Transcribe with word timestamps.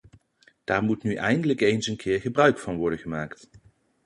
Daar 0.63 0.83
moet 0.83 1.03
nu 1.03 1.13
eindelijk 1.15 1.61
eens 1.61 1.87
een 1.87 1.97
keer 1.97 2.21
gebruik 2.21 2.59
van 2.59 2.77
worden 2.77 2.99
gemaakt. 2.99 3.49